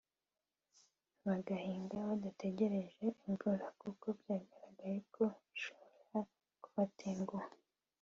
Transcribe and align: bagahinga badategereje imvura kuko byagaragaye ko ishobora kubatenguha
bagahinga 1.25 1.95
badategereje 2.09 3.05
imvura 3.25 3.65
kuko 3.81 4.05
byagaragaye 4.19 4.97
ko 5.13 5.23
ishobora 5.55 6.19
kubatenguha 6.63 7.47